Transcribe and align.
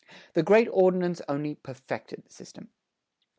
The 0.33 0.41
great 0.41 0.67
Ordinance 0.71 1.21
only 1.29 1.53
perfected 1.53 2.23
the 2.25 2.31
system. 2.33 2.69